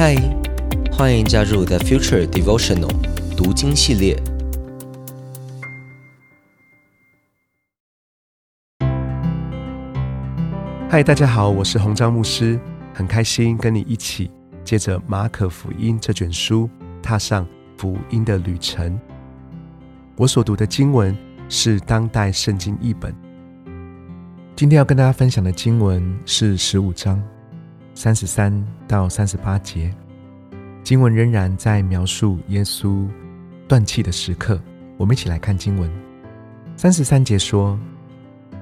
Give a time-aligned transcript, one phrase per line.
[0.00, 0.14] 嗨，
[0.92, 2.88] 欢迎加入 The Future Devotional
[3.36, 4.16] 读经系列。
[10.88, 12.60] 嗨，大家好，我是洪章牧师，
[12.94, 14.30] 很开心跟你一起
[14.62, 16.70] 借着马可福音这卷书，
[17.02, 17.44] 踏上
[17.76, 18.96] 福音的旅程。
[20.14, 21.12] 我所读的经文
[21.48, 23.12] 是当代圣经译本。
[24.54, 27.20] 今天要跟大家分享的经文是十五章
[28.00, 29.92] 三十三到三十八节。
[30.84, 33.04] 经文仍然在描述耶稣
[33.66, 34.60] 断气的时刻。
[34.96, 35.90] 我们一起来看经文。
[36.76, 37.76] 三十三节说：“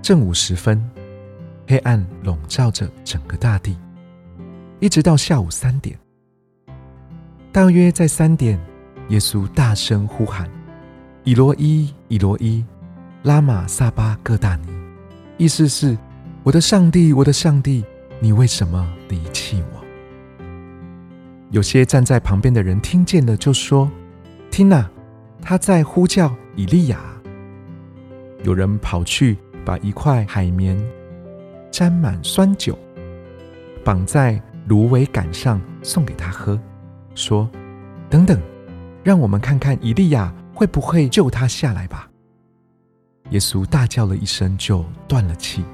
[0.00, 0.82] 正午时分，
[1.66, 3.76] 黑暗笼罩着整个大地，
[4.80, 5.98] 一直到下午三点。
[7.52, 8.58] 大约在三点，
[9.10, 10.50] 耶稣大声呼喊
[11.24, 12.64] ：‘以罗伊，以罗伊，
[13.24, 14.68] 拉玛撒巴各大尼。’”
[15.36, 15.98] 意思是，
[16.44, 17.84] 我的上帝，我的上帝，
[18.20, 19.84] 你为什么离弃我？
[21.50, 23.90] 有些站在旁边的人听见了，就说
[24.50, 24.90] ：“听呐，
[25.40, 26.98] 他在呼叫以利亚。”
[28.44, 30.76] 有人跑去把一块海绵
[31.70, 32.76] 沾满酸酒，
[33.84, 36.60] 绑在芦苇杆上送给他喝，
[37.14, 37.48] 说
[38.10, 38.40] ：“等等，
[39.02, 42.10] 让我们看看以利亚会不会救他下来吧。”
[43.30, 45.64] 耶稣大叫了一声，就断了气。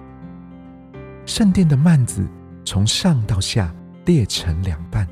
[1.26, 2.26] 圣殿的幔子
[2.64, 5.06] 从上到下裂成两半。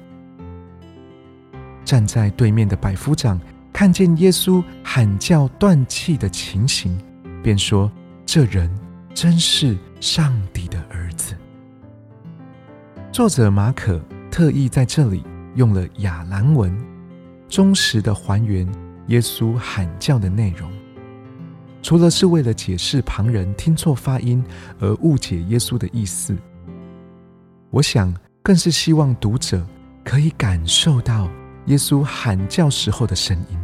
[1.85, 3.41] 站在对面的百夫长
[3.73, 6.97] 看见耶稣喊叫断气的情形，
[7.43, 7.91] 便说
[8.25, 8.71] ：“这人
[9.15, 11.35] 真是上帝的儿子。”
[13.11, 16.75] 作者马可特意在这里用了亚兰文，
[17.49, 18.67] 忠实的还原
[19.09, 20.71] 耶稣喊叫的内容。
[21.93, 24.43] 除了是为了解释旁人听错发音
[24.81, 26.35] 而误解耶稣的意思，
[27.69, 29.63] 我想更是希望读者
[30.03, 31.29] 可以感受到
[31.67, 33.59] 耶稣喊叫时候的声音，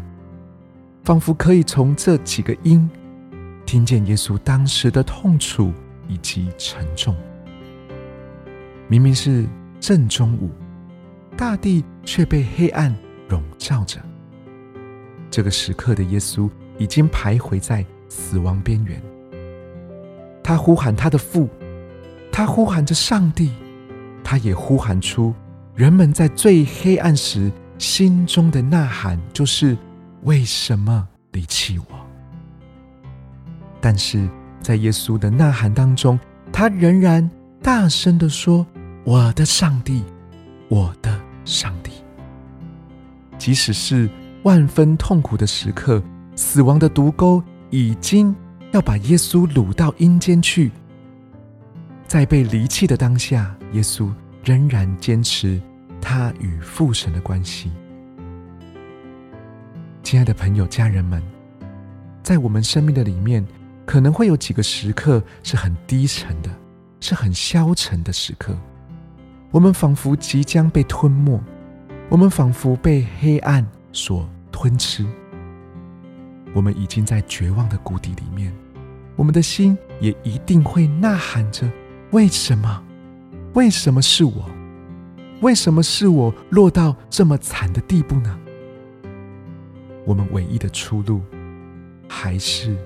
[1.05, 2.87] 仿佛可以从这几个音
[3.65, 5.73] 听见耶稣当时的痛楚
[6.07, 7.17] 以及沉重。
[8.89, 9.47] 明明是
[9.81, 10.51] 正中午，
[11.35, 12.95] 大地却被黑暗
[13.31, 13.99] 笼罩着。
[15.31, 16.47] 这个时刻的耶稣
[16.77, 17.83] 已经徘徊在。
[18.09, 19.01] 死亡边缘，
[20.43, 21.49] 他呼喊他的父，
[22.33, 23.53] 他呼喊着上帝，
[24.25, 25.35] 他也呼喊出
[25.75, 29.77] 人们在最黑暗时心中的呐喊，就是
[30.23, 31.85] 为什么离弃我？
[33.81, 34.29] 但是
[34.61, 36.19] 在耶稣的呐喊当中，
[36.53, 37.31] 他仍然
[37.63, 38.67] 大声的说
[39.05, 40.03] ：“我的上帝，
[40.69, 41.93] 我的上帝。”
[43.39, 44.11] 即使是
[44.43, 46.03] 万分痛苦的时刻，
[46.35, 47.41] 死亡的毒钩。
[47.71, 48.35] 已经
[48.73, 50.71] 要把耶稣掳到阴间去，
[52.07, 54.11] 在被离弃的当下，耶稣
[54.45, 55.61] 仍然坚持
[56.01, 57.71] 他与父神的关系。
[60.03, 61.23] 亲爱的朋友、家人们，
[62.23, 63.47] 在我们生命的里面，
[63.85, 66.51] 可能会有几个时刻是很低沉的，
[67.01, 68.57] 是很消沉的时刻。
[69.51, 71.39] 我们仿佛即将被吞没，
[72.09, 75.07] 我们仿佛被黑暗所吞吃。
[76.55, 78.53] 我们已经在绝望的谷底里面，
[79.17, 81.71] 我们的心也一定会呐喊着：
[82.11, 82.83] 为什么？
[83.55, 84.51] 为什么是我？
[85.41, 88.39] 为什么是我落到这么惨的地步呢？
[90.05, 91.21] 我们唯一的出路，
[92.09, 92.77] 还是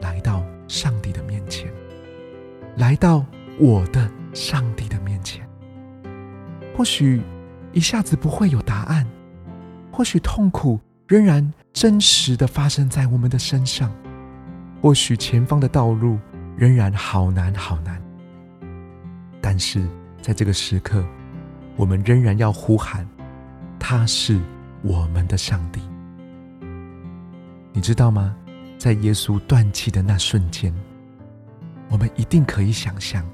[0.00, 1.70] 来到上帝的面前，
[2.76, 3.24] 来到
[3.58, 5.46] 我的上帝的面前。
[6.76, 7.20] 或许
[7.72, 9.06] 一下子不会有答案，
[9.92, 10.80] 或许痛苦。
[11.06, 13.90] 仍然真实的发生在我们的身上，
[14.82, 16.18] 或许前方的道路
[16.54, 17.98] 仍然好难好难，
[19.40, 19.88] 但是
[20.20, 21.02] 在这个时刻，
[21.76, 23.08] 我们仍然要呼喊：
[23.78, 24.38] 他是
[24.82, 25.80] 我们的上帝。
[27.72, 28.36] 你知道吗？
[28.76, 30.70] 在耶稣断气的那瞬间，
[31.88, 33.24] 我们一定可以想象，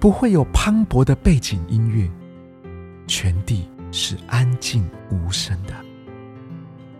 [0.00, 2.10] 不会有磅礴的背景音乐，
[3.06, 5.83] 全地是安静无声的。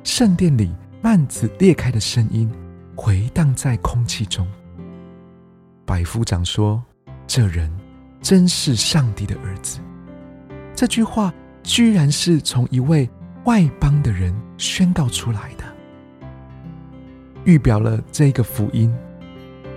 [0.04, 0.70] 圣殿里
[1.02, 2.48] 幔子裂开的声音
[2.94, 4.46] 回荡在空气中。
[5.86, 6.84] 百夫长说
[7.26, 7.72] ：“这人
[8.20, 9.80] 真是上帝的儿子。”
[10.76, 13.08] 这句话居然是从一位
[13.46, 15.64] 外邦的人宣告出来的，
[17.44, 18.94] 预表了这个福音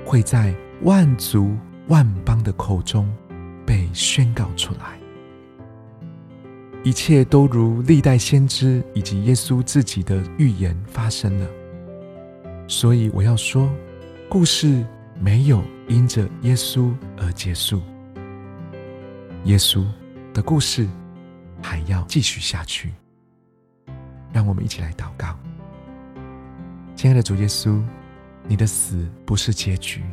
[0.05, 0.53] 会在
[0.83, 1.55] 万族
[1.87, 3.09] 万邦的口中
[3.65, 4.99] 被宣告出来。
[6.87, 11.45] 一切都如历代先知以及耶稣自己的预言发生了，
[12.65, 13.69] 所以我要说，
[14.29, 14.85] 故事
[15.19, 17.81] 没有因着耶稣而结束。
[19.43, 19.83] 耶稣
[20.33, 20.87] 的故事
[21.61, 22.93] 还要继续下去。
[24.31, 25.37] 让我们一起来祷告，
[26.95, 27.83] 亲爱的主耶稣，
[28.47, 30.05] 你的死不是结局，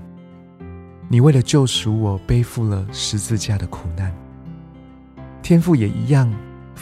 [1.09, 4.13] 你为了救赎我，背负了十字架的苦难，
[5.41, 6.29] 天父也一样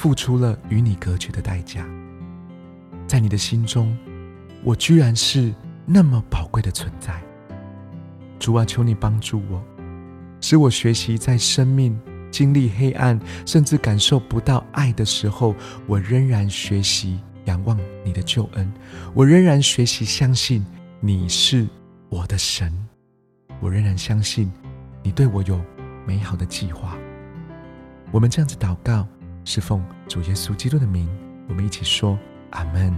[0.02, 1.86] 付出了与你隔绝的代价。
[3.06, 3.96] 在你的心中，
[4.64, 5.54] 我居然是
[5.86, 7.22] 那么宝贵的存在。
[8.40, 9.62] 主啊，求你帮助我，
[10.40, 11.96] 使我学习在生命。
[12.32, 13.16] 经历黑暗，
[13.46, 15.54] 甚至感受不到爱的时候，
[15.86, 18.72] 我仍然学习仰望你的救恩，
[19.14, 20.66] 我仍然学习相信
[20.98, 21.68] 你是
[22.08, 22.72] 我的神，
[23.60, 24.50] 我仍然相信
[25.00, 25.60] 你对我有
[26.04, 26.98] 美好的计划。
[28.10, 29.06] 我们这样子祷告，
[29.44, 31.08] 是奉主耶稣基督的名，
[31.48, 32.18] 我们一起说
[32.50, 32.92] 阿门。